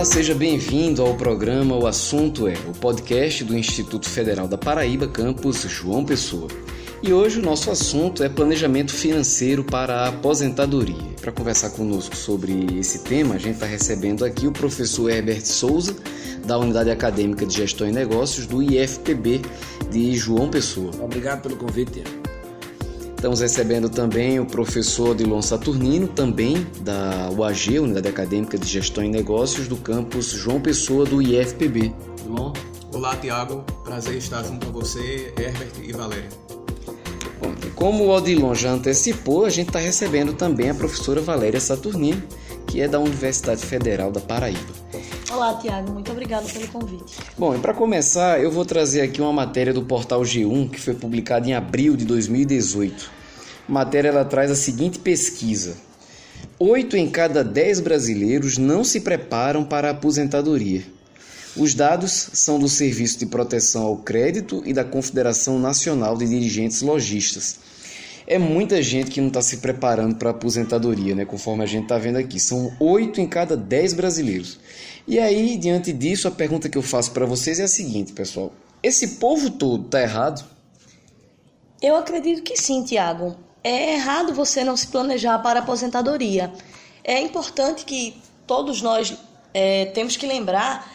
Olá, 0.00 0.06
seja 0.06 0.34
bem-vindo 0.34 1.02
ao 1.02 1.14
programa 1.14 1.76
O 1.76 1.86
Assunto 1.86 2.48
é, 2.48 2.54
o 2.66 2.72
podcast 2.72 3.44
do 3.44 3.54
Instituto 3.54 4.08
Federal 4.08 4.48
da 4.48 4.56
Paraíba, 4.56 5.06
campus 5.06 5.60
João 5.68 6.06
Pessoa. 6.06 6.48
E 7.02 7.12
hoje 7.12 7.38
o 7.38 7.42
nosso 7.42 7.70
assunto 7.70 8.24
é 8.24 8.28
planejamento 8.30 8.94
financeiro 8.94 9.62
para 9.62 9.96
a 9.96 10.08
aposentadoria. 10.08 10.96
Para 11.20 11.30
conversar 11.30 11.68
conosco 11.72 12.16
sobre 12.16 12.78
esse 12.78 13.00
tema, 13.00 13.34
a 13.34 13.38
gente 13.38 13.56
está 13.56 13.66
recebendo 13.66 14.24
aqui 14.24 14.46
o 14.46 14.52
professor 14.52 15.10
Herbert 15.10 15.44
Souza, 15.44 15.94
da 16.46 16.56
Unidade 16.56 16.90
Acadêmica 16.90 17.44
de 17.44 17.54
Gestão 17.54 17.86
e 17.86 17.92
Negócios 17.92 18.46
do 18.46 18.62
IFPB 18.62 19.42
de 19.90 20.16
João 20.16 20.48
Pessoa. 20.48 20.92
Obrigado 21.02 21.42
pelo 21.42 21.56
convite. 21.56 22.02
Estamos 23.20 23.40
recebendo 23.40 23.90
também 23.90 24.40
o 24.40 24.46
professor 24.46 25.10
Adilon 25.10 25.42
Saturnino, 25.42 26.08
também 26.08 26.66
da 26.80 27.28
UAG, 27.36 27.78
Unidade 27.78 28.08
Acadêmica 28.08 28.56
de 28.56 28.66
Gestão 28.66 29.04
e 29.04 29.10
Negócios 29.10 29.68
do 29.68 29.76
campus 29.76 30.30
João 30.30 30.58
Pessoa 30.58 31.04
do 31.04 31.20
IFPB. 31.20 31.92
Adilon? 32.18 32.54
Olá, 32.94 33.14
Tiago. 33.16 33.62
Prazer 33.84 34.16
estar 34.16 34.42
junto 34.42 34.68
a 34.68 34.70
você, 34.70 35.34
Herbert 35.38 35.70
e 35.82 35.92
Valéria. 35.92 36.30
Bom, 37.42 37.54
como 37.74 38.04
o 38.04 38.08
Odilon 38.08 38.54
já 38.54 38.72
antecipou, 38.72 39.44
a 39.44 39.50
gente 39.50 39.66
está 39.66 39.78
recebendo 39.78 40.32
também 40.32 40.70
a 40.70 40.74
professora 40.74 41.20
Valéria 41.20 41.60
Saturnino, 41.60 42.22
que 42.66 42.80
é 42.80 42.88
da 42.88 42.98
Universidade 42.98 43.60
Federal 43.66 44.10
da 44.10 44.22
Paraíba. 44.22 44.79
Olá, 45.32 45.54
Tiago, 45.54 45.92
muito 45.92 46.10
obrigado 46.10 46.52
pelo 46.52 46.66
convite. 46.68 47.16
Bom, 47.38 47.54
e 47.54 47.58
para 47.60 47.72
começar, 47.72 48.42
eu 48.42 48.50
vou 48.50 48.64
trazer 48.64 49.00
aqui 49.00 49.22
uma 49.22 49.32
matéria 49.32 49.72
do 49.72 49.82
portal 49.82 50.22
G1 50.22 50.70
que 50.70 50.80
foi 50.80 50.92
publicada 50.92 51.48
em 51.48 51.54
abril 51.54 51.96
de 51.96 52.04
2018. 52.04 53.08
A 53.68 53.72
matéria 53.72 54.08
ela 54.08 54.24
traz 54.24 54.50
a 54.50 54.56
seguinte 54.56 54.98
pesquisa: 54.98 55.76
Oito 56.58 56.96
em 56.96 57.08
cada 57.08 57.44
dez 57.44 57.78
brasileiros 57.78 58.58
não 58.58 58.82
se 58.82 59.00
preparam 59.00 59.64
para 59.64 59.86
a 59.86 59.92
aposentadoria. 59.92 60.82
Os 61.56 61.74
dados 61.74 62.30
são 62.32 62.58
do 62.58 62.68
Serviço 62.68 63.20
de 63.20 63.26
Proteção 63.26 63.84
ao 63.84 63.98
Crédito 63.98 64.62
e 64.66 64.72
da 64.72 64.84
Confederação 64.84 65.60
Nacional 65.60 66.16
de 66.16 66.26
Dirigentes 66.26 66.82
Logistas. 66.82 67.58
É 68.26 68.38
muita 68.38 68.80
gente 68.80 69.10
que 69.10 69.20
não 69.20 69.26
está 69.26 69.42
se 69.42 69.56
preparando 69.56 70.14
para 70.14 70.28
a 70.28 70.30
aposentadoria, 70.30 71.16
né? 71.16 71.24
conforme 71.24 71.64
a 71.64 71.66
gente 71.66 71.82
está 71.84 71.98
vendo 71.98 72.16
aqui. 72.16 72.38
São 72.38 72.72
oito 72.78 73.20
em 73.20 73.26
cada 73.26 73.56
dez 73.56 73.92
brasileiros. 73.92 74.60
E 75.06 75.18
aí, 75.18 75.56
diante 75.56 75.92
disso, 75.92 76.28
a 76.28 76.30
pergunta 76.30 76.68
que 76.68 76.78
eu 76.78 76.82
faço 76.82 77.12
para 77.12 77.26
vocês 77.26 77.58
é 77.58 77.64
a 77.64 77.68
seguinte, 77.68 78.12
pessoal: 78.12 78.52
esse 78.82 79.16
povo 79.16 79.50
todo 79.50 79.86
está 79.86 80.00
errado? 80.00 80.44
Eu 81.80 81.96
acredito 81.96 82.42
que 82.42 82.56
sim, 82.56 82.84
Tiago. 82.84 83.36
É 83.62 83.94
errado 83.94 84.32
você 84.32 84.64
não 84.64 84.76
se 84.76 84.86
planejar 84.86 85.38
para 85.40 85.60
a 85.60 85.62
aposentadoria. 85.62 86.52
É 87.04 87.20
importante 87.20 87.84
que 87.84 88.20
todos 88.46 88.80
nós 88.80 89.14
é, 89.52 89.86
temos 89.86 90.16
que 90.16 90.26
lembrar 90.26 90.90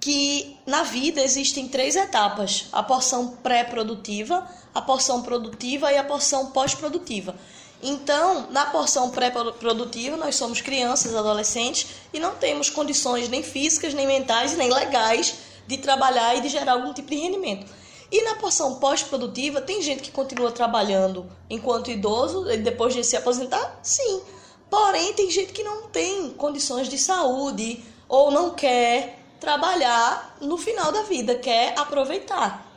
que 0.00 0.56
na 0.66 0.82
vida 0.82 1.20
existem 1.20 1.68
três 1.68 1.96
etapas: 1.96 2.66
a 2.72 2.82
porção 2.82 3.36
pré-produtiva, 3.42 4.46
a 4.74 4.82
porção 4.82 5.22
produtiva 5.22 5.92
e 5.92 5.96
a 5.96 6.04
porção 6.04 6.46
pós-produtiva. 6.46 7.34
Então, 7.82 8.48
na 8.50 8.66
porção 8.66 9.10
pré-produtiva, 9.10 10.16
nós 10.16 10.34
somos 10.34 10.60
crianças, 10.60 11.14
adolescentes 11.14 11.86
e 12.12 12.18
não 12.18 12.34
temos 12.34 12.68
condições 12.68 13.28
nem 13.28 13.42
físicas, 13.42 13.94
nem 13.94 14.06
mentais, 14.06 14.56
nem 14.56 14.72
legais 14.72 15.36
de 15.66 15.78
trabalhar 15.78 16.36
e 16.36 16.40
de 16.40 16.48
gerar 16.48 16.72
algum 16.72 16.92
tipo 16.92 17.10
de 17.10 17.16
rendimento. 17.16 17.66
E 18.10 18.22
na 18.22 18.36
porção 18.36 18.76
pós-produtiva, 18.76 19.60
tem 19.60 19.82
gente 19.82 20.02
que 20.02 20.10
continua 20.10 20.50
trabalhando 20.50 21.30
enquanto 21.48 21.90
idoso, 21.90 22.44
depois 22.56 22.94
de 22.94 23.04
se 23.04 23.16
aposentar? 23.16 23.78
Sim. 23.82 24.22
Porém, 24.70 25.12
tem 25.12 25.30
gente 25.30 25.52
que 25.52 25.62
não 25.62 25.88
tem 25.88 26.30
condições 26.30 26.88
de 26.88 26.98
saúde 26.98 27.84
ou 28.08 28.30
não 28.30 28.50
quer 28.50 29.18
trabalhar 29.38 30.36
no 30.40 30.56
final 30.56 30.90
da 30.90 31.02
vida, 31.02 31.34
quer 31.36 31.78
aproveitar. 31.78 32.67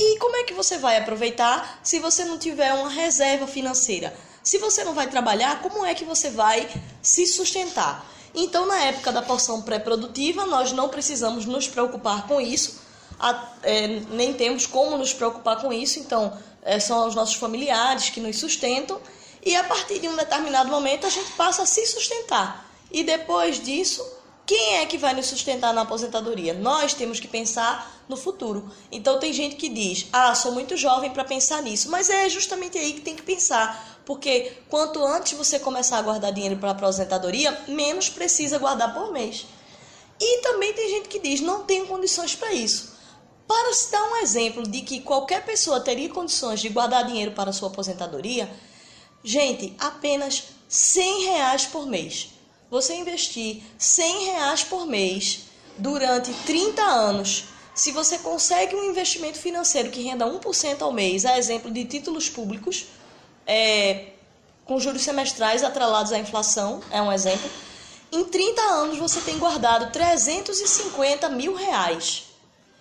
E 0.00 0.18
como 0.18 0.36
é 0.36 0.44
que 0.44 0.54
você 0.54 0.78
vai 0.78 0.96
aproveitar 0.96 1.80
se 1.82 1.98
você 1.98 2.24
não 2.24 2.38
tiver 2.38 2.72
uma 2.72 2.88
reserva 2.88 3.46
financeira? 3.46 4.14
Se 4.42 4.58
você 4.58 4.84
não 4.84 4.94
vai 4.94 5.08
trabalhar, 5.08 5.60
como 5.60 5.84
é 5.84 5.94
que 5.94 6.04
você 6.04 6.30
vai 6.30 6.68
se 7.02 7.26
sustentar? 7.26 8.06
Então, 8.34 8.66
na 8.66 8.78
época 8.84 9.10
da 9.10 9.22
porção 9.22 9.62
pré-produtiva, 9.62 10.46
nós 10.46 10.70
não 10.70 10.88
precisamos 10.88 11.44
nos 11.44 11.66
preocupar 11.66 12.28
com 12.28 12.40
isso, 12.40 12.80
é, 13.62 13.88
nem 14.10 14.32
temos 14.34 14.66
como 14.66 14.96
nos 14.96 15.12
preocupar 15.12 15.60
com 15.60 15.72
isso, 15.72 15.98
então 15.98 16.38
é, 16.62 16.78
são 16.78 17.08
os 17.08 17.14
nossos 17.14 17.34
familiares 17.34 18.10
que 18.10 18.20
nos 18.20 18.38
sustentam, 18.38 19.00
e 19.44 19.56
a 19.56 19.64
partir 19.64 19.98
de 19.98 20.08
um 20.08 20.14
determinado 20.14 20.70
momento 20.70 21.06
a 21.06 21.10
gente 21.10 21.32
passa 21.32 21.62
a 21.62 21.66
se 21.66 21.84
sustentar. 21.86 22.70
E 22.90 23.02
depois 23.02 23.60
disso, 23.62 24.06
quem 24.48 24.78
é 24.78 24.86
que 24.86 24.96
vai 24.96 25.12
nos 25.12 25.26
sustentar 25.26 25.74
na 25.74 25.82
aposentadoria? 25.82 26.54
Nós 26.54 26.94
temos 26.94 27.20
que 27.20 27.28
pensar 27.28 28.02
no 28.08 28.16
futuro. 28.16 28.72
Então 28.90 29.18
tem 29.18 29.30
gente 29.30 29.56
que 29.56 29.68
diz: 29.68 30.06
"Ah, 30.10 30.34
sou 30.34 30.52
muito 30.52 30.74
jovem 30.74 31.10
para 31.10 31.22
pensar 31.22 31.62
nisso", 31.62 31.90
mas 31.90 32.08
é 32.08 32.30
justamente 32.30 32.78
aí 32.78 32.94
que 32.94 33.02
tem 33.02 33.14
que 33.14 33.22
pensar, 33.22 34.00
porque 34.06 34.54
quanto 34.70 35.04
antes 35.04 35.36
você 35.36 35.58
começar 35.58 35.98
a 35.98 36.02
guardar 36.02 36.32
dinheiro 36.32 36.56
para 36.56 36.70
a 36.70 36.72
aposentadoria, 36.72 37.52
menos 37.68 38.08
precisa 38.08 38.56
guardar 38.58 38.94
por 38.94 39.12
mês. 39.12 39.44
E 40.18 40.40
também 40.40 40.72
tem 40.72 40.88
gente 40.88 41.10
que 41.10 41.18
diz: 41.18 41.42
"Não 41.42 41.64
tenho 41.64 41.86
condições 41.86 42.34
para 42.34 42.50
isso". 42.50 42.96
Para 43.46 43.74
se 43.74 43.92
dar 43.92 44.02
um 44.02 44.16
exemplo 44.16 44.62
de 44.62 44.80
que 44.80 45.00
qualquer 45.00 45.44
pessoa 45.44 45.78
teria 45.78 46.08
condições 46.08 46.60
de 46.60 46.70
guardar 46.70 47.04
dinheiro 47.04 47.32
para 47.32 47.52
sua 47.52 47.68
aposentadoria, 47.68 48.50
gente, 49.22 49.76
apenas 49.78 50.44
100 50.66 51.24
reais 51.24 51.66
por 51.66 51.86
mês 51.86 52.37
você 52.70 52.94
investir 52.94 53.62
100 53.78 54.24
reais 54.26 54.64
por 54.64 54.86
mês 54.86 55.40
durante 55.76 56.32
30 56.44 56.82
anos, 56.82 57.44
se 57.74 57.92
você 57.92 58.18
consegue 58.18 58.74
um 58.74 58.90
investimento 58.90 59.38
financeiro 59.38 59.90
que 59.90 60.02
renda 60.02 60.26
1% 60.26 60.82
ao 60.82 60.92
mês, 60.92 61.24
a 61.24 61.38
exemplo 61.38 61.70
de 61.70 61.84
títulos 61.84 62.28
públicos, 62.28 62.86
é, 63.46 64.08
com 64.64 64.78
juros 64.78 65.02
semestrais 65.02 65.62
atrelados 65.62 66.12
à 66.12 66.18
inflação, 66.18 66.82
é 66.90 67.00
um 67.00 67.12
exemplo, 67.12 67.48
em 68.10 68.24
30 68.24 68.60
anos 68.60 68.98
você 68.98 69.20
tem 69.20 69.38
guardado 69.38 69.92
350 69.92 71.28
mil 71.30 71.54
reais. 71.54 72.24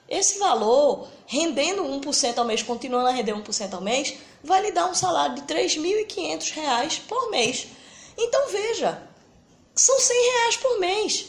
Esse 0.10 0.40
valor, 0.40 1.08
rendendo 1.26 1.84
1% 1.84 2.38
ao 2.38 2.46
mês, 2.46 2.64
continuando 2.64 3.08
a 3.08 3.12
render 3.12 3.34
1% 3.34 3.74
ao 3.74 3.82
mês, 3.82 4.16
vai 4.44 4.62
lhe 4.62 4.72
dar 4.72 4.90
um 4.90 4.96
salário 4.96 5.36
de 5.36 5.54
R$ 5.54 5.66
3.500 5.68 7.02
por 7.08 7.30
mês. 7.30 7.68
Então 8.18 8.50
veja, 8.50 9.07
são 9.78 10.00
100 10.00 10.32
reais 10.32 10.58
por 10.58 10.80
mês. 10.80 11.26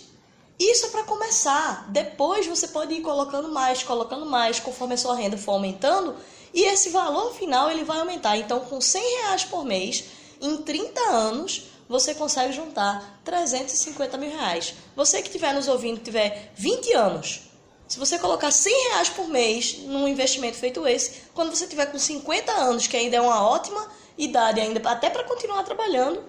Isso 0.59 0.87
é 0.87 0.89
para 0.89 1.05
começar. 1.05 1.87
Depois 1.91 2.47
você 2.47 2.67
pode 2.67 2.95
ir 2.95 3.03
colocando 3.03 3.49
mais, 3.49 3.83
colocando 3.83 4.27
mais, 4.27 4.59
conforme 4.59 4.95
a 4.95 4.99
sua 4.99 5.15
renda 5.15 5.37
for 5.37 5.53
aumentando, 5.53 6.17
e 6.53 6.63
esse 6.63 6.89
valor 6.89 7.35
final 7.35 7.71
ele 7.71 7.85
vai 7.85 8.01
aumentar. 8.01 8.37
Então, 8.37 8.61
com 8.61 8.81
100 8.81 9.03
reais 9.23 9.45
por 9.45 9.65
mês, 9.65 10.05
em 10.41 10.57
30 10.57 11.01
anos, 11.01 11.65
você 11.89 12.15
consegue 12.15 12.53
juntar 12.53 13.21
350 13.25 14.17
mil 14.17 14.31
reais. 14.31 14.75
Você 14.97 15.23
que 15.23 15.29
estiver 15.29 15.55
nos 15.55 15.69
ouvindo, 15.69 16.01
tiver 16.01 16.53
20 16.57 16.93
anos, 16.95 17.43
se 17.87 17.99
você 17.99 18.19
colocar 18.19 18.51
100 18.51 18.91
reais 18.91 19.09
por 19.09 19.29
mês 19.29 19.79
num 19.85 20.09
investimento 20.09 20.57
feito 20.57 20.87
esse, 20.87 21.23
quando 21.33 21.55
você 21.55 21.67
tiver 21.67 21.87
com 21.87 21.99
50 21.99 22.53
anos, 22.53 22.87
que 22.87 22.97
ainda 22.97 23.17
é 23.17 23.21
uma 23.21 23.49
ótima 23.49 23.87
idade, 24.17 24.61
ainda 24.61 24.87
até 24.91 25.09
para 25.09 25.25
continuar 25.25 25.63
trabalhando, 25.63 26.23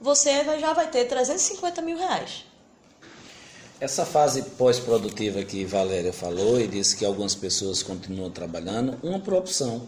você 0.00 0.44
já 0.58 0.72
vai 0.72 0.90
ter 0.90 1.04
350 1.06 1.82
mil 1.82 1.96
reais. 1.96 2.44
Essa 3.80 4.06
fase 4.06 4.42
pós-produtiva 4.56 5.42
que 5.42 5.64
Valéria 5.64 6.12
falou 6.12 6.60
e 6.60 6.66
disse 6.66 6.96
que 6.96 7.04
algumas 7.04 7.34
pessoas 7.34 7.82
continuam 7.82 8.30
trabalhando, 8.30 8.96
uma 9.02 9.18
por 9.18 9.34
opção, 9.34 9.86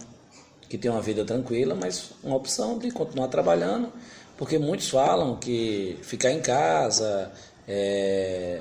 que 0.68 0.76
tem 0.76 0.90
uma 0.90 1.00
vida 1.00 1.24
tranquila, 1.24 1.74
mas 1.74 2.10
uma 2.22 2.36
opção 2.36 2.78
de 2.78 2.90
continuar 2.90 3.28
trabalhando, 3.28 3.92
porque 4.36 4.58
muitos 4.58 4.90
falam 4.90 5.36
que 5.36 5.98
ficar 6.02 6.32
em 6.32 6.40
casa 6.40 7.32
é, 7.66 8.60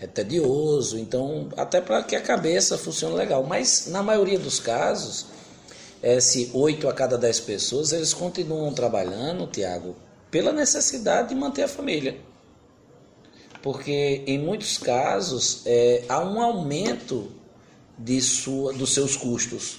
é 0.00 0.06
tedioso, 0.06 0.98
então 0.98 1.48
até 1.56 1.80
para 1.80 2.02
que 2.02 2.16
a 2.16 2.20
cabeça 2.20 2.78
funcione 2.78 3.14
legal. 3.14 3.44
Mas 3.44 3.86
na 3.88 4.02
maioria 4.02 4.38
dos 4.38 4.58
casos, 4.58 5.26
é, 6.02 6.20
se 6.20 6.50
8 6.52 6.88
a 6.88 6.92
cada 6.92 7.16
10 7.16 7.40
pessoas, 7.40 7.92
eles 7.92 8.12
continuam 8.12 8.72
trabalhando, 8.72 9.46
Tiago, 9.46 9.94
pela 10.34 10.52
necessidade 10.52 11.28
de 11.28 11.34
manter 11.36 11.62
a 11.62 11.68
família. 11.68 12.18
Porque 13.62 14.24
em 14.26 14.36
muitos 14.36 14.76
casos 14.76 15.62
é, 15.64 16.02
há 16.08 16.18
um 16.24 16.42
aumento 16.42 17.30
de 17.96 18.20
sua, 18.20 18.72
dos 18.72 18.92
seus 18.92 19.14
custos 19.16 19.78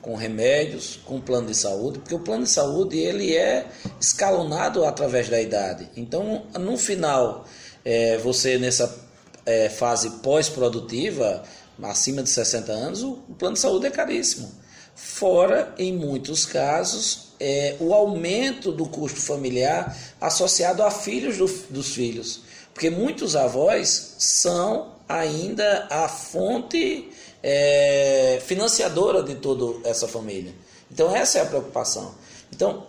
com 0.00 0.14
remédios, 0.14 1.00
com 1.04 1.20
plano 1.20 1.48
de 1.48 1.54
saúde, 1.56 1.98
porque 1.98 2.14
o 2.14 2.20
plano 2.20 2.44
de 2.44 2.50
saúde 2.50 2.96
ele 2.96 3.36
é 3.36 3.66
escalonado 4.00 4.84
através 4.84 5.28
da 5.28 5.40
idade. 5.40 5.90
Então, 5.96 6.46
no 6.60 6.78
final, 6.78 7.44
é, 7.84 8.18
você 8.18 8.56
nessa 8.56 9.04
é, 9.44 9.68
fase 9.68 10.10
pós-produtiva, 10.22 11.42
acima 11.82 12.22
de 12.22 12.30
60 12.30 12.70
anos, 12.70 13.02
o 13.02 13.16
plano 13.36 13.54
de 13.54 13.60
saúde 13.60 13.88
é 13.88 13.90
caríssimo. 13.90 14.48
Fora, 14.94 15.74
em 15.76 15.92
muitos 15.92 16.46
casos, 16.46 17.27
é, 17.40 17.76
o 17.80 17.94
aumento 17.94 18.72
do 18.72 18.86
custo 18.86 19.20
familiar 19.20 19.96
associado 20.20 20.82
a 20.82 20.90
filhos 20.90 21.38
do, 21.38 21.46
dos 21.70 21.94
filhos. 21.94 22.42
Porque 22.72 22.90
muitos 22.90 23.34
avós 23.34 24.14
são 24.18 24.92
ainda 25.08 25.86
a 25.90 26.08
fonte 26.08 27.08
é, 27.42 28.40
financiadora 28.44 29.22
de 29.22 29.36
toda 29.36 29.88
essa 29.88 30.06
família. 30.06 30.52
Então, 30.90 31.14
essa 31.14 31.38
é 31.38 31.42
a 31.42 31.46
preocupação. 31.46 32.14
Então, 32.52 32.86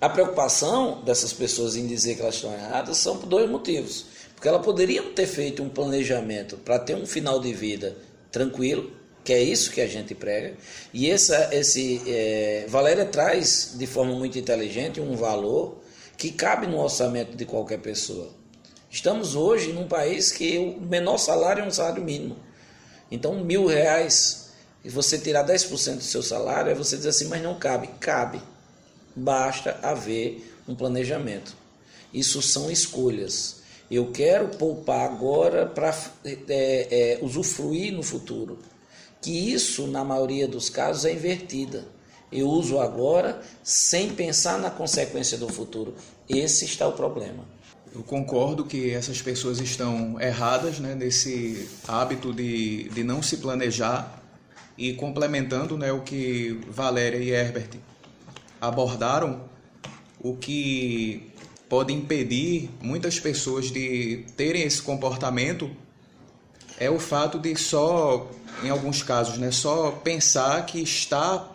a 0.00 0.08
preocupação 0.08 1.02
dessas 1.02 1.32
pessoas 1.32 1.76
em 1.76 1.86
dizer 1.86 2.16
que 2.16 2.22
elas 2.22 2.34
estão 2.34 2.52
erradas 2.52 2.96
são 2.98 3.16
por 3.16 3.26
dois 3.26 3.48
motivos. 3.48 4.06
Porque 4.34 4.48
elas 4.48 4.64
poderiam 4.64 5.12
ter 5.12 5.26
feito 5.26 5.62
um 5.62 5.68
planejamento 5.68 6.56
para 6.56 6.78
ter 6.78 6.96
um 6.96 7.06
final 7.06 7.38
de 7.38 7.54
vida 7.54 7.96
tranquilo, 8.30 8.90
que 9.24 9.32
é 9.32 9.42
isso 9.42 9.70
que 9.70 9.80
a 9.80 9.86
gente 9.86 10.14
prega. 10.14 10.54
E 10.92 11.10
essa, 11.10 11.54
esse 11.54 12.02
é, 12.06 12.66
Valéria 12.68 13.04
traz 13.04 13.74
de 13.76 13.86
forma 13.86 14.14
muito 14.14 14.38
inteligente 14.38 15.00
um 15.00 15.14
valor 15.14 15.80
que 16.16 16.30
cabe 16.30 16.66
no 16.66 16.80
orçamento 16.80 17.36
de 17.36 17.44
qualquer 17.44 17.78
pessoa. 17.78 18.30
Estamos 18.90 19.34
hoje 19.34 19.72
num 19.72 19.86
país 19.86 20.30
que 20.30 20.58
o 20.58 20.80
menor 20.80 21.18
salário 21.18 21.62
é 21.62 21.66
um 21.66 21.70
salário 21.70 22.02
mínimo. 22.02 22.36
Então, 23.10 23.42
mil 23.44 23.66
reais, 23.66 24.50
e 24.84 24.90
você 24.90 25.18
tirar 25.18 25.46
10% 25.46 25.96
do 25.96 26.02
seu 26.02 26.22
salário, 26.22 26.70
é 26.70 26.74
você 26.74 26.96
dizer 26.96 27.10
assim, 27.10 27.26
mas 27.26 27.42
não 27.42 27.58
cabe. 27.58 27.88
Cabe. 28.00 28.40
Basta 29.14 29.78
haver 29.82 30.52
um 30.66 30.74
planejamento. 30.74 31.54
Isso 32.12 32.42
são 32.42 32.70
escolhas. 32.70 33.62
Eu 33.90 34.10
quero 34.10 34.48
poupar 34.48 35.10
agora 35.10 35.66
para 35.66 35.94
é, 36.24 36.38
é, 36.48 37.18
usufruir 37.22 37.92
no 37.92 38.02
futuro 38.02 38.58
que 39.22 39.30
isso, 39.30 39.86
na 39.86 40.04
maioria 40.04 40.48
dos 40.48 40.68
casos, 40.68 41.04
é 41.04 41.12
invertida. 41.12 41.86
Eu 42.30 42.48
uso 42.48 42.80
agora 42.80 43.40
sem 43.62 44.10
pensar 44.10 44.58
na 44.58 44.70
consequência 44.70 45.38
do 45.38 45.48
futuro. 45.48 45.94
Esse 46.28 46.64
está 46.64 46.88
o 46.88 46.92
problema. 46.92 47.44
Eu 47.94 48.02
concordo 48.02 48.64
que 48.64 48.90
essas 48.90 49.20
pessoas 49.20 49.60
estão 49.60 50.20
erradas 50.20 50.80
né, 50.80 50.94
nesse 50.94 51.68
hábito 51.86 52.32
de, 52.32 52.88
de 52.88 53.04
não 53.04 53.22
se 53.22 53.36
planejar 53.36 54.22
e 54.78 54.94
complementando 54.94 55.76
né, 55.76 55.92
o 55.92 56.00
que 56.00 56.58
Valéria 56.68 57.18
e 57.18 57.30
Herbert 57.30 57.68
abordaram, 58.58 59.44
o 60.18 60.34
que 60.36 61.30
pode 61.68 61.92
impedir 61.92 62.70
muitas 62.80 63.20
pessoas 63.20 63.70
de 63.70 64.24
terem 64.36 64.62
esse 64.62 64.80
comportamento 64.80 65.70
é 66.82 66.90
o 66.90 66.98
fato 66.98 67.38
de 67.38 67.54
só 67.54 68.28
em 68.62 68.68
alguns 68.70 69.02
casos, 69.02 69.38
né, 69.38 69.50
só 69.50 69.90
pensar 69.90 70.66
que 70.66 70.80
está 70.80 71.48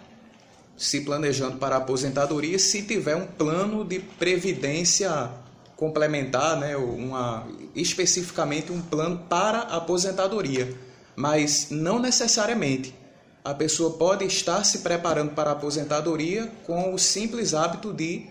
se 0.77 1.01
planejando 1.01 1.57
para 1.57 1.75
a 1.75 1.77
aposentadoria 1.79 2.57
se 2.57 2.83
tiver 2.83 3.15
um 3.15 3.25
plano 3.25 3.83
de 3.83 4.00
previdência 4.00 5.29
complementar, 5.75 6.57
né, 6.57 6.77
uma, 6.77 7.45
especificamente 7.75 8.71
um 8.71 8.81
plano 8.81 9.19
para 9.29 9.59
a 9.59 9.77
aposentadoria, 9.77 10.74
mas 11.15 11.68
não 11.69 12.00
necessariamente. 12.00 12.95
A 13.44 13.53
pessoa 13.53 13.97
pode 13.97 14.25
estar 14.25 14.63
se 14.63 14.80
preparando 14.80 15.31
para 15.31 15.51
a 15.51 15.53
aposentadoria 15.53 16.51
com 16.65 16.94
o 16.94 16.97
simples 16.97 17.53
hábito 17.53 17.94
de 17.94 18.27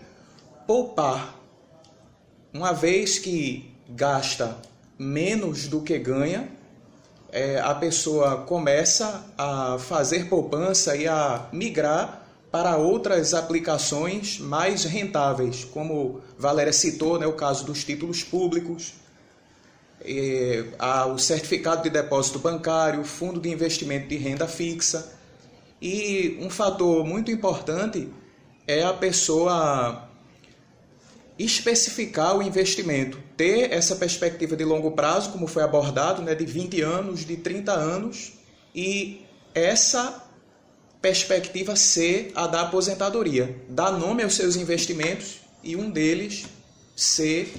poupar. 0.65 1.35
Uma 2.53 2.71
vez 2.71 3.17
que 3.17 3.71
gasta 3.89 4.57
menos 4.97 5.67
do 5.67 5.81
que 5.81 5.97
ganha, 5.97 6.56
é, 7.37 7.59
a 7.59 7.75
pessoa 7.75 8.37
começa 8.37 9.23
a 9.37 9.77
fazer 9.77 10.27
poupança 10.27 10.95
e 10.95 11.07
a 11.07 11.47
migrar 11.53 12.23
para 12.51 12.77
outras 12.77 13.35
aplicações 13.35 14.39
mais 14.39 14.85
rentáveis, 14.85 15.63
como 15.63 16.19
Valéria 16.35 16.73
citou, 16.73 17.19
né, 17.19 17.27
o 17.27 17.33
caso 17.33 17.63
dos 17.63 17.83
títulos 17.83 18.23
públicos, 18.23 18.95
é, 20.01 20.65
o 21.13 21.19
certificado 21.19 21.83
de 21.83 21.91
depósito 21.91 22.39
bancário, 22.39 23.03
fundo 23.03 23.39
de 23.39 23.49
investimento 23.49 24.07
de 24.07 24.17
renda 24.17 24.47
fixa. 24.47 25.13
E 25.79 26.39
um 26.41 26.49
fator 26.49 27.05
muito 27.05 27.29
importante 27.29 28.09
é 28.67 28.83
a 28.83 28.93
pessoa 28.93 30.06
especificar 31.37 32.35
o 32.35 32.41
investimento, 32.41 33.19
ter 33.35 33.71
essa 33.71 33.95
perspectiva 33.95 34.55
de 34.55 34.63
longo 34.63 34.91
prazo, 34.91 35.31
como 35.31 35.47
foi 35.47 35.63
abordado, 35.63 36.21
né, 36.21 36.33
de 36.33 36.45
20 36.45 36.81
anos, 36.81 37.25
de 37.25 37.37
30 37.37 37.71
anos, 37.71 38.33
e 38.73 39.21
essa 39.53 40.23
perspectiva 41.01 41.75
ser 41.75 42.31
a 42.35 42.47
da 42.47 42.61
aposentadoria, 42.61 43.55
dar 43.69 43.91
nome 43.91 44.23
aos 44.23 44.33
seus 44.33 44.55
investimentos 44.55 45.41
e 45.63 45.75
um 45.75 45.89
deles 45.89 46.45
ser 46.95 47.53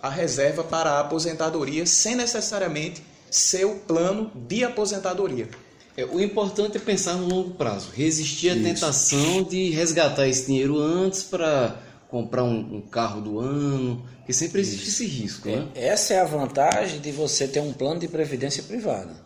a 0.00 0.08
reserva 0.08 0.62
para 0.62 0.90
a 0.90 1.00
aposentadoria, 1.00 1.86
sem 1.86 2.14
necessariamente 2.14 3.02
ser 3.30 3.64
o 3.64 3.76
plano 3.76 4.30
de 4.34 4.62
aposentadoria. 4.62 5.48
É, 5.96 6.04
o 6.04 6.20
importante 6.20 6.76
é 6.76 6.80
pensar 6.80 7.14
no 7.14 7.26
longo 7.26 7.50
prazo, 7.52 7.90
resistir 7.94 8.50
à 8.50 8.54
tentação 8.54 9.42
de 9.44 9.70
resgatar 9.70 10.28
esse 10.28 10.46
dinheiro 10.46 10.78
antes 10.78 11.22
para 11.22 11.80
comprar 12.14 12.44
um, 12.44 12.76
um, 12.76 12.80
carro 12.80 13.20
do 13.20 13.40
ano, 13.40 14.08
que 14.24 14.32
sempre 14.32 14.60
existe 14.60 14.88
esse 14.88 15.04
risco, 15.04 15.48
né? 15.48 15.66
É, 15.74 15.88
essa 15.88 16.14
é 16.14 16.20
a 16.20 16.24
vantagem 16.24 17.00
de 17.00 17.10
você 17.10 17.48
ter 17.48 17.58
um 17.58 17.72
plano 17.72 17.98
de 17.98 18.06
previdência 18.06 18.62
privada. 18.62 19.16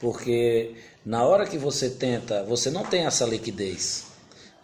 Porque 0.00 0.74
na 1.04 1.26
hora 1.26 1.46
que 1.46 1.58
você 1.58 1.90
tenta, 1.90 2.42
você 2.44 2.70
não 2.70 2.86
tem 2.86 3.04
essa 3.04 3.26
liquidez. 3.26 4.04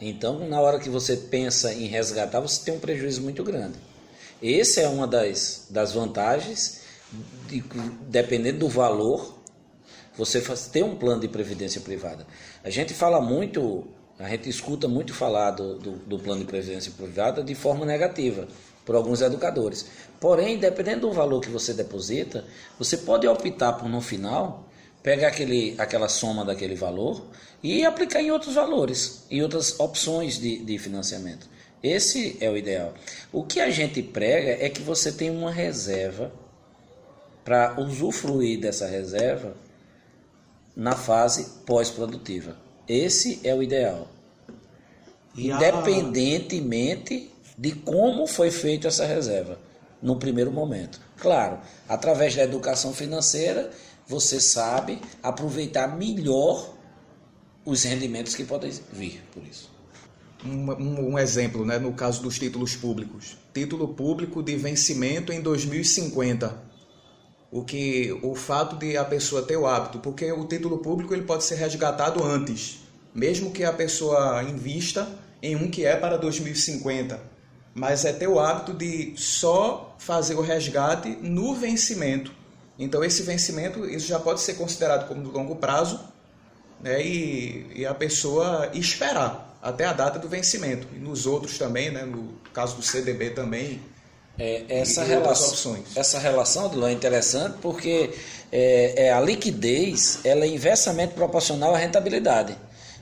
Então, 0.01 0.49
na 0.49 0.59
hora 0.59 0.79
que 0.79 0.89
você 0.89 1.15
pensa 1.15 1.71
em 1.71 1.85
resgatar, 1.85 2.41
você 2.41 2.65
tem 2.65 2.73
um 2.73 2.81
prejuízo 2.81 3.21
muito 3.21 3.45
grande. 3.45 3.77
Essa 4.43 4.81
é 4.81 4.89
uma 4.89 5.07
das, 5.07 5.67
das 5.69 5.93
vantagens, 5.93 6.81
de, 7.49 7.63
dependendo 8.09 8.61
do 8.61 8.69
valor, 8.71 9.39
você 10.17 10.41
faz, 10.41 10.69
ter 10.69 10.83
um 10.83 10.97
plano 10.97 11.21
de 11.21 11.29
previdência 11.29 11.83
privada. 11.83 12.27
A 12.65 12.71
gente 12.71 12.95
fala 12.95 13.21
muito 13.21 13.87
a 14.19 14.29
gente 14.29 14.49
escuta 14.49 14.89
muito 14.89 15.15
falar 15.15 15.53
do, 15.53 15.79
do, 15.79 15.93
do, 15.93 16.19
plano 16.19 16.41
de 16.41 16.47
previdência 16.47 16.91
privada 16.97 17.43
de 17.43 17.55
forma 17.55 17.87
negativa 17.87 18.49
por 18.85 18.97
alguns 18.97 19.21
educadores. 19.21 19.87
Porém, 20.19 20.59
dependendo 20.59 21.03
do 21.03 21.13
valor 21.13 21.41
que 21.41 21.49
você 21.49 21.73
deposita, 21.73 22.45
você 22.79 22.97
pode 22.97 23.29
optar 23.29 23.75
por 23.75 23.89
no 23.89 24.01
final 24.01 24.69
pegar 25.03 25.29
aquele, 25.29 25.75
aquela 25.79 26.09
soma 26.09 26.45
daquele 26.45 26.75
valor 26.75 27.25
e 27.63 27.85
aplicar 27.85 28.21
em 28.21 28.31
outros 28.31 28.55
valores, 28.55 29.25
em 29.31 29.41
outras 29.43 29.79
opções 29.79 30.39
de, 30.39 30.59
de 30.59 30.79
financiamento. 30.79 31.49
Esse 31.83 32.37
é 32.41 32.51
o 32.51 32.57
ideal. 32.57 32.95
O 33.33 33.45
que 33.45 33.61
a 33.61 33.71
gente 33.71 34.03
prega 34.03 34.65
é 34.65 34.69
que 34.69 34.83
você 34.83 35.13
tem 35.13 35.31
uma 35.31 35.53
reserva 35.53 36.33
para 37.45 37.81
usufruir 37.81 38.61
dessa 38.61 38.87
reserva 38.87 39.55
na 40.77 40.93
fase 40.93 41.63
pós-produtiva. 41.65 42.68
Esse 42.89 43.41
é 43.45 43.55
o 43.55 43.63
ideal. 43.63 44.09
E 45.37 45.51
Independentemente 45.51 47.31
a... 47.45 47.61
de 47.61 47.73
como 47.73 48.27
foi 48.27 48.51
feita 48.51 48.89
essa 48.89 49.05
reserva 49.05 49.59
no 50.03 50.17
primeiro 50.17 50.51
momento. 50.51 51.01
Claro, 51.19 51.59
através 51.89 52.35
da 52.35 52.45
educação 52.45 52.93
financeira, 52.93 53.71
você 54.07 54.41
sabe 54.41 55.01
aproveitar 55.23 55.97
melhor 55.97 56.75
os 57.65 57.83
rendimentos 57.83 58.35
que 58.35 58.45
podem 58.45 58.73
vir 58.93 59.23
por 59.33 59.47
isso. 59.47 59.71
Um, 60.45 60.71
um, 60.71 61.11
um, 61.11 61.19
exemplo, 61.19 61.67
né, 61.67 61.79
no 61.79 61.93
caso 61.93 62.23
dos 62.23 62.39
títulos 62.39 62.77
públicos. 62.77 63.37
Título 63.53 63.89
público 63.89 64.43
de 64.43 64.57
vencimento 64.57 65.33
em 65.33 65.41
2050 65.41 66.68
o 67.51 67.65
que 67.65 68.19
o 68.23 68.35
fato 68.35 68.77
de 68.77 68.97
a 68.97 69.05
pessoa 69.05 69.43
ter 69.43 69.57
o 69.57 69.67
hábito, 69.67 69.99
porque 69.99 70.31
o 70.31 70.47
título 70.47 70.79
público 70.79 71.15
ele 71.15 71.23
pode 71.23 71.45
ser 71.45 71.55
resgatado 71.55 72.23
antes, 72.23 72.81
mesmo 73.15 73.51
que 73.51 73.65
a 73.65 73.73
pessoa 73.73 74.43
invista 74.43 75.09
em 75.43 75.57
um 75.57 75.71
que 75.71 75.85
é 75.85 75.97
para 75.97 76.19
2050, 76.19 77.21
mas 77.75 78.05
é 78.05 78.13
ter 78.13 78.29
o 78.29 78.39
hábito 78.39 78.73
de 78.73 79.15
só 79.17 79.97
fazer 79.99 80.35
o 80.35 80.41
resgate 80.41 81.11
no 81.23 81.55
vencimento. 81.55 82.33
Então 82.79 83.03
esse 83.03 83.23
vencimento 83.23 83.85
isso 83.87 84.07
já 84.07 84.19
pode 84.19 84.41
ser 84.41 84.55
considerado 84.55 85.09
como 85.09 85.23
de 85.23 85.31
longo 85.31 85.57
prazo, 85.57 86.01
né? 86.81 87.05
E, 87.05 87.67
e 87.75 87.87
a 87.87 87.95
pessoa 87.95 88.71
esperar 88.75 89.59
até 89.63 89.85
a 89.85 89.93
data 89.93 90.19
do 90.19 90.29
vencimento. 90.29 90.87
E 90.95 90.99
nos 90.99 91.27
outros 91.27 91.59
também, 91.59 91.91
né? 91.91 92.05
No 92.05 92.35
caso 92.53 92.77
do 92.77 92.83
CDB 92.83 93.31
também 93.31 93.81
é, 94.39 94.65
essa, 94.69 95.03
relação, 95.03 95.77
essa 95.97 96.19
relação, 96.19 96.67
Adilão, 96.67 96.89
é 96.89 96.93
interessante 96.93 97.59
porque 97.61 98.11
é, 98.53 99.07
é, 99.07 99.13
a 99.13 99.21
liquidez 99.21 100.21
ela 100.25 100.45
é 100.45 100.49
inversamente 100.49 101.15
proporcional 101.15 101.75
à 101.75 101.79
rentabilidade. 101.79 102.57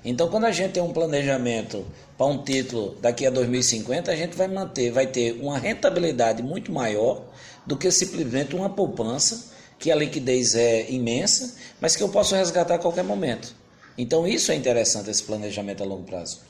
Então, 0.05 0.29
quando 0.29 0.45
a 0.45 0.53
gente 0.53 0.73
tem 0.73 0.83
um 0.83 0.93
planejamento 0.93 1.85
para 2.17 2.27
um 2.27 2.43
título 2.43 2.97
daqui 3.03 3.27
a 3.27 3.31
2050, 3.31 4.11
a 4.11 4.17
gente 4.17 4.37
vai 4.37 4.49
manter, 4.49 4.91
vai 4.91 5.07
ter 5.07 5.33
uma 5.41 5.59
rentabilidade 5.59 6.43
muito 6.43 6.73
maior 6.73 7.23
do 7.67 7.77
que 7.77 7.91
simplesmente 7.91 8.55
uma 8.55 8.71
poupança, 8.71 9.53
que 9.79 9.91
a 9.91 9.97
liquidez 9.97 10.55
é 10.55 10.91
imensa, 10.91 11.57
mas 11.81 11.97
que 11.97 12.03
eu 12.03 12.09
posso 12.09 12.35
resgatar 12.35 12.77
a 12.77 12.79
qualquer 12.79 13.05
momento. 13.05 13.55
Então, 13.99 14.27
isso 14.27 14.53
é 14.53 14.55
interessante, 14.55 15.11
esse 15.11 15.23
planejamento 15.23 15.83
a 15.83 15.87
longo 15.87 16.05
prazo. 16.05 16.41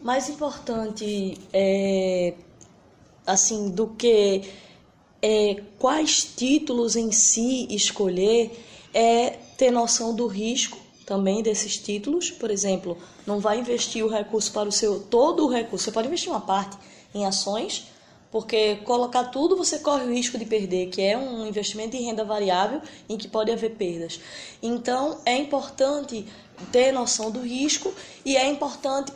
Mais 0.00 0.28
importante 0.28 1.38
é, 1.52 2.34
assim 3.26 3.70
do 3.70 3.88
que 3.88 4.42
é, 5.20 5.62
quais 5.78 6.22
títulos 6.24 6.94
em 6.94 7.10
si 7.10 7.66
escolher 7.70 8.64
é 8.94 9.30
ter 9.58 9.70
noção 9.70 10.14
do 10.14 10.26
risco 10.26 10.78
também 11.04 11.42
desses 11.42 11.76
títulos. 11.78 12.30
Por 12.30 12.50
exemplo, 12.50 12.96
não 13.26 13.40
vai 13.40 13.58
investir 13.58 14.04
o 14.04 14.08
recurso 14.08 14.52
para 14.52 14.68
o 14.68 14.72
seu 14.72 15.00
todo 15.00 15.44
o 15.44 15.48
recurso. 15.48 15.86
Você 15.86 15.92
pode 15.92 16.08
investir 16.08 16.30
uma 16.30 16.40
parte 16.40 16.76
em 17.14 17.26
ações, 17.26 17.86
porque 18.30 18.76
colocar 18.84 19.24
tudo 19.24 19.56
você 19.56 19.78
corre 19.78 20.04
o 20.04 20.12
risco 20.12 20.36
de 20.36 20.44
perder, 20.44 20.88
que 20.90 21.00
é 21.00 21.16
um 21.16 21.46
investimento 21.46 21.96
em 21.96 22.02
renda 22.02 22.24
variável 22.24 22.82
em 23.08 23.16
que 23.16 23.28
pode 23.28 23.50
haver 23.50 23.76
perdas. 23.76 24.20
Então, 24.62 25.18
é 25.24 25.36
importante 25.36 26.26
ter 26.70 26.92
noção 26.92 27.30
do 27.30 27.40
risco 27.40 27.92
e 28.24 28.36
é 28.36 28.48
importante 28.48 29.12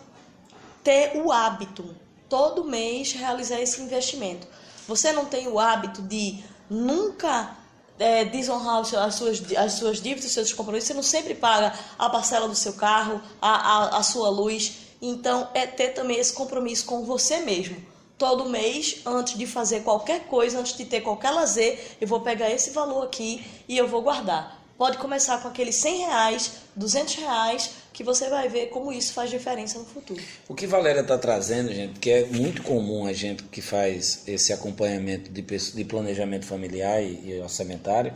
ter 0.83 1.21
o 1.23 1.31
hábito 1.31 1.95
todo 2.31 2.65
mês 2.65 3.13
realizar 3.13 3.61
esse 3.61 3.83
investimento. 3.83 4.47
Você 4.89 5.13
não 5.13 5.27
tem 5.27 5.49
o 5.49 5.59
hábito 5.59 6.01
de 6.01 6.43
nunca 6.71 7.57
é, 7.99 8.25
desonrar 8.25 8.81
as 8.81 9.15
suas, 9.17 9.43
as 9.57 9.73
suas 9.75 10.01
dívidas, 10.01 10.25
os 10.25 10.33
seus 10.33 10.53
compromissos, 10.53 10.89
você 10.89 10.95
não 10.95 11.03
sempre 11.03 11.35
paga 11.35 11.79
a 11.99 12.09
parcela 12.09 12.49
do 12.49 12.55
seu 12.55 12.73
carro, 12.73 13.21
a, 13.43 13.51
a, 13.51 13.99
a 13.99 14.03
sua 14.03 14.31
luz. 14.31 14.79
Então, 15.03 15.49
é 15.53 15.67
ter 15.67 15.89
também 15.89 16.19
esse 16.19 16.33
compromisso 16.33 16.87
com 16.87 17.05
você 17.05 17.41
mesmo. 17.41 17.77
Todo 18.17 18.49
mês, 18.49 19.01
antes 19.05 19.37
de 19.37 19.47
fazer 19.47 19.81
qualquer 19.81 20.27
coisa, 20.27 20.61
antes 20.61 20.77
de 20.77 20.85
ter 20.85 21.01
qualquer 21.01 21.31
lazer, 21.31 21.97
eu 22.01 22.07
vou 22.07 22.21
pegar 22.21 22.51
esse 22.51 22.71
valor 22.71 23.05
aqui 23.05 23.45
e 23.69 23.77
eu 23.77 23.89
vou 23.89 24.03
guardar. 24.03 24.63
Pode 24.77 24.99
começar 24.99 25.43
com 25.43 25.49
aqueles 25.49 25.77
100 25.77 25.99
reais, 25.99 26.53
200 26.77 27.15
reais, 27.17 27.71
que 27.93 28.05
você 28.05 28.29
vai 28.29 28.49
ver 28.49 28.67
como 28.67 28.93
isso 28.93 29.13
faz 29.13 29.31
diferença 29.31 29.79
no 29.79 29.85
futuro. 29.85 30.23
O 30.49 30.55
que 30.55 30.67
Valéria 30.67 31.01
está 31.01 31.19
trazendo, 31.19 31.73
gente, 31.73 31.99
que 31.99 32.11
é 32.11 32.27
muito 32.27 32.63
comum 32.63 33.07
a 33.07 33.13
gente 33.13 33.43
que 33.45 33.61
faz 33.61 34.23
esse 34.27 34.53
acompanhamento 34.53 35.31
de, 35.31 35.43
de 35.43 35.85
planejamento 35.85 36.47
familiar 36.47 37.03
e, 37.03 37.31
e, 37.31 37.41
orçamentário, 37.41 38.13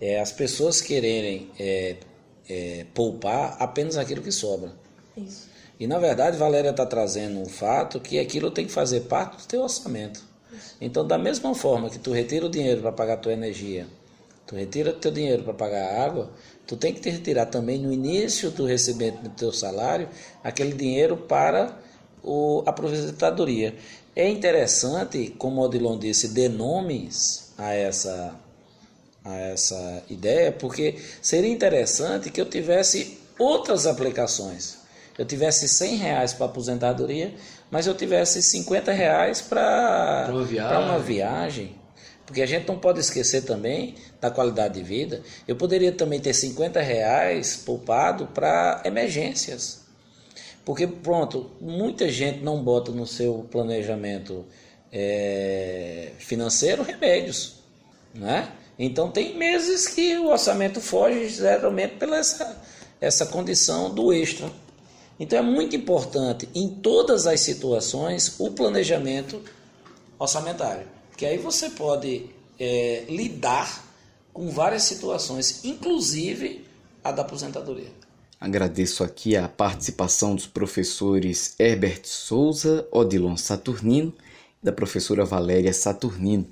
é 0.00 0.20
as 0.20 0.32
pessoas 0.32 0.80
quererem 0.80 1.50
é, 1.58 1.96
é, 2.48 2.86
poupar 2.94 3.56
apenas 3.58 3.96
aquilo 3.96 4.22
que 4.22 4.32
sobra. 4.32 4.72
Isso. 5.16 5.48
E 5.78 5.86
na 5.86 5.98
verdade, 5.98 6.36
Valéria 6.36 6.70
está 6.70 6.86
trazendo 6.86 7.40
um 7.40 7.46
fato 7.46 8.00
que 8.00 8.18
aquilo 8.18 8.50
tem 8.50 8.66
que 8.66 8.72
fazer 8.72 9.00
parte 9.02 9.38
do 9.38 9.46
teu 9.46 9.62
orçamento. 9.62 10.22
Isso. 10.52 10.76
Então, 10.80 11.06
da 11.06 11.18
mesma 11.18 11.54
forma 11.54 11.90
que 11.90 11.98
tu 11.98 12.12
retira 12.12 12.46
o 12.46 12.48
dinheiro 12.48 12.80
para 12.80 12.92
pagar 12.92 13.14
a 13.14 13.16
tua 13.16 13.32
energia, 13.32 13.86
tu 14.46 14.54
retira 14.54 14.90
o 14.90 14.94
teu 14.94 15.10
dinheiro 15.10 15.42
para 15.42 15.54
pagar 15.54 15.84
a 15.84 16.04
água, 16.04 16.30
tu 16.66 16.76
tem 16.76 16.92
que 16.92 17.00
te 17.00 17.10
retirar 17.10 17.46
também 17.46 17.78
no 17.78 17.92
início 17.92 18.50
do 18.50 18.64
recebimento 18.64 19.22
do 19.22 19.30
teu 19.30 19.52
salário 19.52 20.08
aquele 20.42 20.72
dinheiro 20.72 21.16
para 21.16 21.76
o, 22.22 22.62
a 22.66 22.70
aposentadoria. 22.70 23.74
É 24.16 24.28
interessante, 24.28 25.34
como 25.38 25.60
o 25.60 25.64
Odilon 25.64 25.98
disse, 25.98 26.28
dê 26.28 26.48
nomes 26.48 27.52
a 27.58 27.72
essa, 27.72 28.34
a 29.24 29.34
essa 29.36 30.02
ideia, 30.08 30.52
porque 30.52 30.96
seria 31.20 31.50
interessante 31.50 32.30
que 32.30 32.40
eu 32.40 32.46
tivesse 32.46 33.18
outras 33.38 33.86
aplicações. 33.86 34.78
Eu 35.18 35.24
tivesse 35.24 35.68
100 35.68 35.96
reais 35.96 36.32
para 36.32 36.46
aposentadoria, 36.46 37.34
mas 37.70 37.86
eu 37.86 37.94
tivesse 37.94 38.42
50 38.42 38.92
reais 38.92 39.40
para 39.40 40.28
uma 40.80 40.98
viagem 40.98 41.83
porque 42.26 42.40
a 42.40 42.46
gente 42.46 42.66
não 42.66 42.78
pode 42.78 43.00
esquecer 43.00 43.42
também 43.42 43.94
da 44.20 44.30
qualidade 44.30 44.74
de 44.74 44.82
vida. 44.82 45.22
Eu 45.46 45.56
poderia 45.56 45.92
também 45.92 46.20
ter 46.20 46.32
50 46.32 46.80
reais 46.80 47.56
poupado 47.56 48.26
para 48.28 48.82
emergências. 48.84 49.82
Porque, 50.64 50.86
pronto, 50.86 51.50
muita 51.60 52.10
gente 52.10 52.42
não 52.42 52.62
bota 52.62 52.90
no 52.90 53.06
seu 53.06 53.46
planejamento 53.50 54.46
é, 54.90 56.12
financeiro 56.18 56.82
remédios. 56.82 57.56
Né? 58.14 58.50
Então, 58.78 59.10
tem 59.10 59.36
meses 59.36 59.86
que 59.86 60.16
o 60.16 60.28
orçamento 60.28 60.80
foge 60.80 61.28
geralmente 61.28 61.96
pela 61.96 62.16
essa, 62.16 62.62
essa 62.98 63.26
condição 63.26 63.94
do 63.94 64.14
extra. 64.14 64.50
Então, 65.20 65.38
é 65.38 65.42
muito 65.42 65.76
importante, 65.76 66.48
em 66.54 66.68
todas 66.68 67.26
as 67.26 67.40
situações, 67.40 68.36
o 68.40 68.50
planejamento 68.52 69.42
orçamentário 70.18 70.94
que 71.16 71.24
aí 71.24 71.38
você 71.38 71.70
pode 71.70 72.26
é, 72.58 73.04
lidar 73.08 73.84
com 74.32 74.50
várias 74.50 74.82
situações, 74.82 75.64
inclusive 75.64 76.64
a 77.02 77.12
da 77.12 77.22
aposentadoria. 77.22 77.92
Agradeço 78.40 79.04
aqui 79.04 79.36
a 79.36 79.48
participação 79.48 80.34
dos 80.34 80.46
professores 80.46 81.54
Herbert 81.58 82.02
Souza, 82.04 82.86
Odilon 82.90 83.36
Saturnino 83.36 84.12
e 84.62 84.66
da 84.66 84.72
professora 84.72 85.24
Valéria 85.24 85.72
Saturnino. 85.72 86.46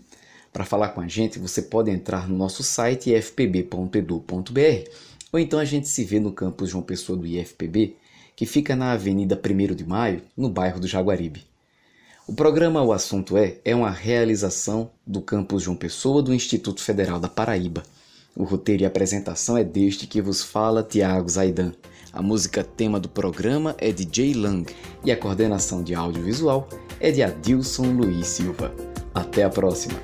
Para 0.53 0.65
falar 0.65 0.91
com 0.91 1.01
a 1.01 1.09
gente, 1.09 1.39
você 1.39 1.63
pode 1.63 1.91
entrar 1.91 2.29
no 2.29 2.37
nosso 2.37 2.63
site 2.63 3.11
ifpb.edu.br 3.11 4.91
ou 5.33 5.41
então 5.41 5.59
a 5.59 5.65
gente 5.65 5.89
se 5.89 6.05
vê 6.05 6.21
no 6.21 6.31
campus 6.31 6.69
João 6.71 6.83
Pessoa 6.83 7.19
do 7.19 7.27
IFPB, 7.27 7.97
que 8.37 8.45
fica 8.45 8.77
na 8.77 8.93
Avenida 8.93 9.35
1 9.39 9.75
de 9.75 9.85
Maio, 9.85 10.23
no 10.37 10.51
bairro 10.51 10.79
do 10.79 10.87
Jaguaribe. 10.87 11.52
O 12.25 12.33
programa 12.33 12.83
O 12.83 12.93
Assunto 12.93 13.37
É 13.37 13.59
é 13.65 13.75
uma 13.75 13.91
realização 13.91 14.91
do 15.05 15.21
campus 15.21 15.65
João 15.65 15.77
Pessoa 15.77 16.23
do 16.23 16.33
Instituto 16.33 16.81
Federal 16.81 17.19
da 17.19 17.29
Paraíba. 17.29 17.83
O 18.37 18.45
roteiro 18.45 18.85
e 18.85 18.87
apresentação 18.87 19.59
é 19.59 19.65
deste 19.65 20.07
que 20.07 20.23
vos 20.23 20.41
fala 20.41 20.85
Tiago 20.85 21.29
Zaidan. 21.29 21.73
A 22.13 22.23
música 22.23 22.63
tema 22.63 23.01
do 23.01 23.09
programa 23.09 23.75
é 23.77 23.91
de 23.91 24.09
Jay 24.11 24.35
Lang 24.35 24.73
e 25.05 25.11
a 25.11 25.17
coordenação 25.17 25.83
de 25.83 25.97
audiovisual 25.97 26.69
é 27.01 27.11
de 27.11 27.25
Adilson 27.25 27.91
Luiz 27.91 28.29
Silva. 28.29 28.73
Até 29.13 29.43
a 29.43 29.51
próxima! 29.51 30.01